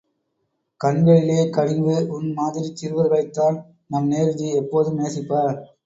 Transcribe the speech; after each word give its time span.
கண்களிலே 0.81 1.49
கனிவு, 1.49 1.95
உன் 2.09 2.33
மாதிரிச் 2.33 2.79
சிறுவர்களைத்தான் 2.81 3.59
நம் 3.87 4.11
நேருஜி 4.11 4.49
எப்போதுமே 4.55 5.01
நேசிப்பார். 5.01 5.57